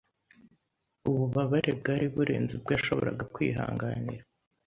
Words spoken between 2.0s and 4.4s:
burenze ubwo yashoboraga kwihanganira.